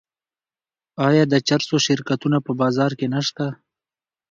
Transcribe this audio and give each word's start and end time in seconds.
آیا 1.07 1.23
د 1.31 1.35
چرسو 1.47 1.75
شرکتونه 1.87 2.37
په 2.45 2.51
بازار 2.61 2.91
کې 2.99 3.07
نشته؟ 3.15 3.45